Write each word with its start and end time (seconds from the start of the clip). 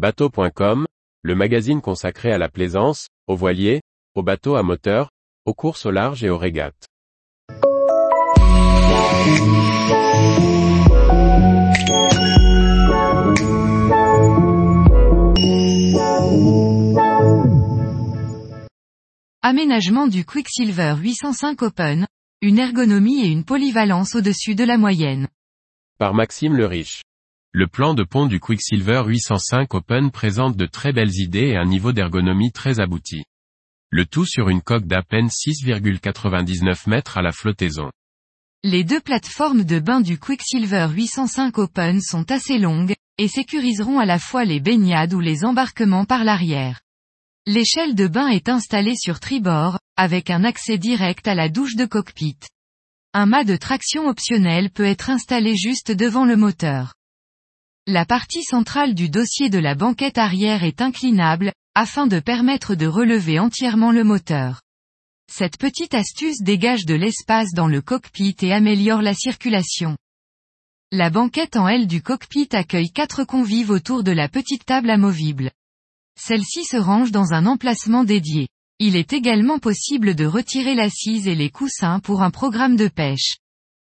Bateau.com, 0.00 0.86
le 1.20 1.34
magazine 1.34 1.82
consacré 1.82 2.32
à 2.32 2.38
la 2.38 2.48
plaisance, 2.48 3.08
aux 3.26 3.36
voiliers, 3.36 3.82
aux 4.14 4.22
bateaux 4.22 4.54
à 4.54 4.62
moteur, 4.62 5.10
aux 5.44 5.52
courses 5.52 5.84
au 5.84 5.90
large 5.90 6.24
et 6.24 6.30
aux 6.30 6.38
régates. 6.38 6.86
Aménagement 19.42 20.06
du 20.06 20.24
Quicksilver 20.24 20.94
805 20.98 21.60
Open, 21.60 22.06
une 22.40 22.58
ergonomie 22.58 23.20
et 23.20 23.28
une 23.28 23.44
polyvalence 23.44 24.14
au-dessus 24.14 24.54
de 24.54 24.64
la 24.64 24.78
moyenne. 24.78 25.28
Par 25.98 26.14
Maxime 26.14 26.56
le 26.56 26.64
Riche. 26.64 27.02
Le 27.52 27.66
plan 27.66 27.94
de 27.94 28.04
pont 28.04 28.26
du 28.26 28.38
Quicksilver 28.38 29.02
805 29.08 29.74
Open 29.74 30.12
présente 30.12 30.56
de 30.56 30.66
très 30.66 30.92
belles 30.92 31.16
idées 31.16 31.48
et 31.48 31.56
un 31.56 31.64
niveau 31.64 31.90
d'ergonomie 31.90 32.52
très 32.52 32.78
abouti. 32.78 33.24
Le 33.90 34.06
tout 34.06 34.24
sur 34.24 34.50
une 34.50 34.62
coque 34.62 34.86
d'à 34.86 35.02
peine 35.02 35.26
6,99 35.26 36.88
mètres 36.88 37.18
à 37.18 37.22
la 37.22 37.32
flottaison. 37.32 37.90
Les 38.62 38.84
deux 38.84 39.00
plateformes 39.00 39.64
de 39.64 39.80
bain 39.80 40.00
du 40.00 40.16
Quicksilver 40.16 40.90
805 40.94 41.58
Open 41.58 42.00
sont 42.00 42.30
assez 42.30 42.56
longues, 42.56 42.94
et 43.18 43.26
sécuriseront 43.26 43.98
à 43.98 44.06
la 44.06 44.20
fois 44.20 44.44
les 44.44 44.60
baignades 44.60 45.12
ou 45.12 45.18
les 45.18 45.44
embarquements 45.44 46.04
par 46.04 46.22
l'arrière. 46.22 46.80
L'échelle 47.46 47.96
de 47.96 48.06
bain 48.06 48.28
est 48.28 48.48
installée 48.48 48.94
sur 48.96 49.18
tribord, 49.18 49.80
avec 49.96 50.30
un 50.30 50.44
accès 50.44 50.78
direct 50.78 51.26
à 51.26 51.34
la 51.34 51.48
douche 51.48 51.74
de 51.74 51.84
cockpit. 51.84 52.38
Un 53.12 53.26
mât 53.26 53.42
de 53.42 53.56
traction 53.56 54.06
optionnel 54.06 54.70
peut 54.70 54.84
être 54.84 55.10
installé 55.10 55.56
juste 55.56 55.90
devant 55.90 56.24
le 56.24 56.36
moteur. 56.36 56.94
La 57.92 58.06
partie 58.06 58.44
centrale 58.44 58.94
du 58.94 59.08
dossier 59.08 59.50
de 59.50 59.58
la 59.58 59.74
banquette 59.74 60.16
arrière 60.16 60.62
est 60.62 60.80
inclinable, 60.80 61.52
afin 61.74 62.06
de 62.06 62.20
permettre 62.20 62.76
de 62.76 62.86
relever 62.86 63.40
entièrement 63.40 63.90
le 63.90 64.04
moteur. 64.04 64.62
Cette 65.28 65.56
petite 65.58 65.94
astuce 65.94 66.40
dégage 66.40 66.86
de 66.86 66.94
l'espace 66.94 67.48
dans 67.52 67.66
le 67.66 67.82
cockpit 67.82 68.36
et 68.42 68.52
améliore 68.52 69.02
la 69.02 69.12
circulation. 69.12 69.96
La 70.92 71.10
banquette 71.10 71.56
en 71.56 71.66
L 71.66 71.88
du 71.88 72.00
cockpit 72.00 72.46
accueille 72.52 72.92
quatre 72.92 73.24
convives 73.24 73.70
autour 73.70 74.04
de 74.04 74.12
la 74.12 74.28
petite 74.28 74.64
table 74.64 74.90
amovible. 74.90 75.50
Celle-ci 76.16 76.62
se 76.62 76.76
range 76.76 77.10
dans 77.10 77.32
un 77.32 77.44
emplacement 77.44 78.04
dédié. 78.04 78.46
Il 78.78 78.94
est 78.94 79.12
également 79.12 79.58
possible 79.58 80.14
de 80.14 80.26
retirer 80.26 80.76
l'assise 80.76 81.26
et 81.26 81.34
les 81.34 81.50
coussins 81.50 81.98
pour 81.98 82.22
un 82.22 82.30
programme 82.30 82.76
de 82.76 82.86
pêche. 82.86 83.38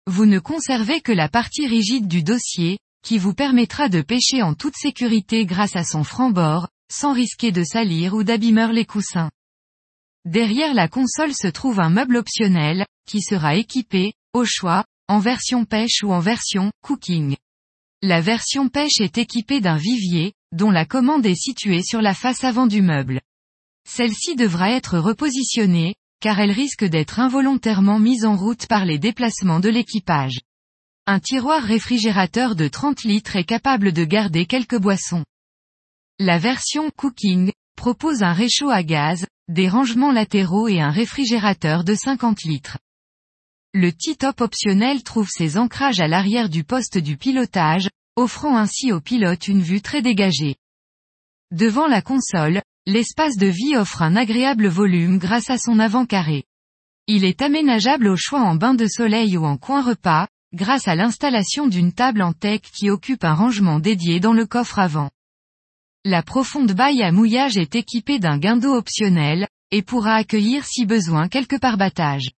Vous 0.06 0.26
ne 0.26 0.40
conservez 0.40 1.00
que 1.00 1.14
la 1.14 1.30
partie 1.30 1.66
rigide 1.66 2.10
du 2.10 2.24
dossier, 2.24 2.78
qui 3.06 3.20
vous 3.20 3.36
permettra 3.36 3.88
de 3.88 4.02
pêcher 4.02 4.42
en 4.42 4.56
toute 4.56 4.76
sécurité 4.76 5.46
grâce 5.46 5.76
à 5.76 5.84
son 5.84 6.04
franc-bord, 6.04 6.68
sans 6.92 7.14
risquer 7.14 7.52
de 7.52 7.64
salir 7.64 8.16
ou 8.16 8.24
d'abîmer 8.24 8.74
les 8.74 8.86
coussins. 8.86 9.30
Derrière 10.26 10.74
la 10.74 10.88
console 10.88 11.34
se 11.36 11.48
trouve 11.48 11.80
un 11.80 11.92
meuble 11.92 12.18
optionnel, 12.18 12.84
qui 13.08 13.22
sera 13.22 13.56
équipé, 13.56 14.14
au 14.34 14.44
choix, 14.44 14.84
en 15.08 15.20
version 15.20 15.66
pêche 15.66 16.02
ou 16.04 16.12
en 16.12 16.20
version 16.20 16.72
cooking. 16.82 17.36
La 18.02 18.22
version 18.22 18.70
pêche 18.70 19.00
est 19.00 19.20
équipée 19.20 19.62
d'un 19.62 19.78
vivier, 19.78 20.34
dont 20.52 20.72
la 20.72 20.86
commande 20.86 21.28
est 21.28 21.40
située 21.40 21.84
sur 21.84 22.02
la 22.02 22.16
face 22.16 22.44
avant 22.44 22.66
du 22.66 22.82
meuble. 22.82 23.22
Celle-ci 23.88 24.36
devra 24.36 24.72
être 24.72 24.98
repositionnée, 24.98 25.94
car 26.22 26.40
elle 26.40 26.52
risque 26.52 26.86
d'être 26.86 27.20
involontairement 27.20 28.00
mise 28.00 28.26
en 28.26 28.36
route 28.36 28.66
par 28.66 28.84
les 28.84 28.98
déplacements 28.98 29.60
de 29.60 29.70
l'équipage. 29.70 30.40
Un 31.08 31.20
tiroir 31.20 31.62
réfrigérateur 31.62 32.56
de 32.56 32.68
30 32.68 33.04
litres 33.04 33.36
est 33.36 33.44
capable 33.44 33.94
de 33.94 34.04
garder 34.06 34.48
quelques 34.48 34.80
boissons. 34.80 35.24
La 36.18 36.40
version 36.40 36.90
Cooking 36.90 37.52
propose 37.78 38.24
un 38.24 38.34
réchaud 38.34 38.72
à 38.72 38.82
gaz, 38.82 39.28
des 39.48 39.70
rangements 39.70 40.12
latéraux 40.12 40.68
et 40.68 40.82
un 40.82 40.90
réfrigérateur 40.90 41.84
de 41.84 41.94
50 41.94 42.42
litres. 42.46 42.80
Le 43.76 43.92
T-top 43.92 44.42
optionnel 44.42 45.04
trouve 45.04 45.30
ses 45.30 45.60
ancrages 45.60 46.00
à 46.00 46.08
l'arrière 46.08 46.50
du 46.50 46.64
poste 46.64 46.98
du 46.98 47.18
pilotage, 47.18 47.88
offrant 48.16 48.58
ainsi 48.58 48.92
au 48.92 49.00
pilote 49.00 49.48
une 49.48 49.62
vue 49.62 49.84
très 49.84 50.02
dégagée. 50.02 50.56
Devant 51.52 51.86
la 51.86 52.02
console, 52.02 52.64
l'espace 52.88 53.38
de 53.38 53.46
vie 53.46 53.78
offre 53.78 54.02
un 54.02 54.16
agréable 54.16 54.68
volume 54.70 55.20
grâce 55.20 55.52
à 55.52 55.60
son 55.60 55.78
avant 55.78 56.08
carré. 56.08 56.46
Il 57.06 57.26
est 57.26 57.44
aménageable 57.44 58.08
au 58.08 58.16
choix 58.16 58.42
en 58.42 58.56
bain 58.56 58.74
de 58.74 58.88
soleil 58.88 59.38
ou 59.38 59.46
en 59.46 59.58
coin 59.58 59.84
repas, 59.84 60.28
grâce 60.56 60.88
à 60.88 60.96
l'installation 60.96 61.68
d'une 61.68 61.92
table 61.92 62.22
en 62.22 62.34
tech 62.34 62.62
qui 62.62 62.90
occupe 62.90 63.24
un 63.24 63.34
rangement 63.34 63.80
dédié 63.80 64.20
dans 64.20 64.34
le 64.34 64.46
coffre 64.46 64.80
avant. 64.80 65.12
La 66.06 66.24
profonde 66.24 66.72
baille 66.72 67.04
à 67.04 67.12
mouillage 67.12 67.58
est 67.58 67.76
équipée 67.76 68.20
d'un 68.20 68.38
guindeau 68.38 68.74
optionnel, 68.74 69.48
et 69.72 69.82
pourra 69.82 70.16
accueillir 70.16 70.66
si 70.66 70.86
besoin 70.86 71.28
quelques 71.28 71.60
parbattages. 71.60 72.32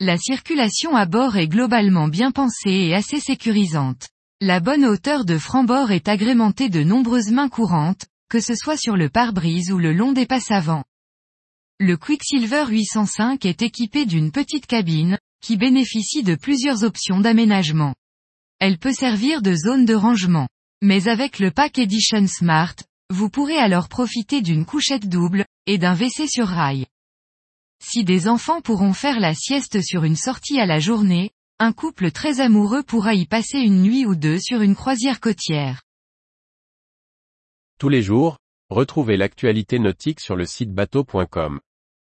La 0.00 0.16
circulation 0.16 0.96
à 0.96 1.06
bord 1.06 1.36
est 1.36 1.48
globalement 1.48 2.08
bien 2.08 2.32
pensée 2.32 2.88
et 2.88 2.94
assez 2.94 3.20
sécurisante. 3.20 4.08
La 4.40 4.58
bonne 4.58 4.86
hauteur 4.86 5.24
de 5.24 5.36
franc-bord 5.36 5.90
est 5.90 6.08
agrémentée 6.08 6.70
de 6.70 6.82
nombreuses 6.82 7.30
mains 7.30 7.50
courantes, 7.50 8.06
que 8.30 8.40
ce 8.40 8.54
soit 8.54 8.78
sur 8.78 8.96
le 8.96 9.10
pare-brise 9.10 9.70
ou 9.70 9.78
le 9.78 9.92
long 9.92 10.12
des 10.12 10.24
passes 10.24 10.50
avant. 10.50 10.84
Le 11.78 11.96
Quicksilver 11.96 12.64
805 12.68 13.44
est 13.44 13.62
équipé 13.62 14.06
d'une 14.06 14.32
petite 14.32 14.66
cabine, 14.66 15.18
qui 15.40 15.56
bénéficie 15.56 16.22
de 16.22 16.34
plusieurs 16.34 16.84
options 16.84 17.20
d'aménagement. 17.20 17.94
Elle 18.58 18.78
peut 18.78 18.92
servir 18.92 19.42
de 19.42 19.54
zone 19.54 19.84
de 19.84 19.94
rangement. 19.94 20.48
Mais 20.82 21.08
avec 21.08 21.38
le 21.38 21.50
Pack 21.50 21.78
Edition 21.78 22.26
Smart, 22.26 22.74
vous 23.10 23.28
pourrez 23.28 23.58
alors 23.58 23.88
profiter 23.88 24.40
d'une 24.40 24.64
couchette 24.64 25.08
double, 25.08 25.44
et 25.66 25.78
d'un 25.78 25.94
WC 25.94 26.26
sur 26.26 26.46
rail. 26.46 26.86
Si 27.82 28.04
des 28.04 28.28
enfants 28.28 28.60
pourront 28.60 28.92
faire 28.92 29.20
la 29.20 29.34
sieste 29.34 29.82
sur 29.82 30.04
une 30.04 30.16
sortie 30.16 30.60
à 30.60 30.66
la 30.66 30.78
journée, 30.78 31.30
un 31.58 31.72
couple 31.72 32.10
très 32.10 32.40
amoureux 32.40 32.82
pourra 32.82 33.14
y 33.14 33.26
passer 33.26 33.58
une 33.58 33.82
nuit 33.82 34.06
ou 34.06 34.14
deux 34.14 34.38
sur 34.38 34.62
une 34.62 34.74
croisière 34.74 35.20
côtière. 35.20 35.82
Tous 37.78 37.88
les 37.88 38.02
jours, 38.02 38.38
retrouvez 38.68 39.16
l'actualité 39.16 39.78
nautique 39.78 40.20
sur 40.20 40.36
le 40.36 40.46
site 40.46 40.72
bateau.com. 40.72 41.60